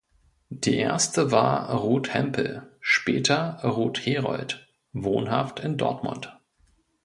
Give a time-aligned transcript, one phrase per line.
[0.49, 6.35] Die Erste war Ruth Hempel, später Ruth Herold, wohnhaft in Dortmund.